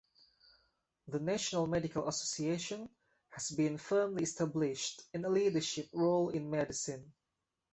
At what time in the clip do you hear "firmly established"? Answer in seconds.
3.77-5.03